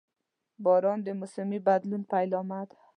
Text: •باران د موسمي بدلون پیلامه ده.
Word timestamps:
•باران 0.63 0.99
د 1.03 1.07
موسمي 1.19 1.59
بدلون 1.67 2.01
پیلامه 2.11 2.61
ده. 2.69 2.77